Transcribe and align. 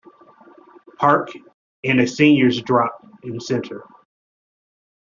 Park 0.97 1.29
and 1.83 1.99
a 2.01 2.07
Seniors 2.07 2.59
Drop 2.63 3.05
In 3.21 3.39
Centre. 3.39 3.83